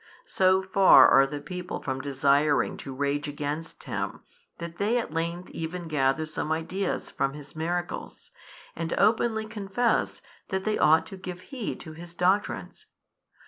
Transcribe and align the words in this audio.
So 0.25 0.63
far 0.63 1.07
are 1.09 1.27
the 1.27 1.39
people 1.39 1.79
from 1.79 2.01
desiring 2.01 2.75
to 2.77 2.91
rage 2.91 3.27
against 3.27 3.83
Him, 3.83 4.21
that 4.57 4.77
they 4.79 4.97
at 4.97 5.13
length 5.13 5.51
even 5.51 5.87
gather 5.87 6.25
some 6.25 6.51
ideas 6.51 7.11
from 7.11 7.33
His 7.35 7.55
miracles, 7.55 8.31
and 8.75 8.93
openly 8.97 9.45
confess 9.45 10.23
that 10.47 10.63
they 10.63 10.79
ought 10.79 11.05
to 11.05 11.17
give 11.17 11.41
heed 11.53 11.79
to 11.81 11.91
His 11.93 12.15
doctrines. 12.15 12.87